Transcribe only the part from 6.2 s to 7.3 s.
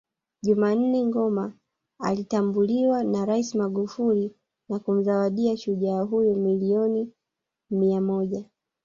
milioni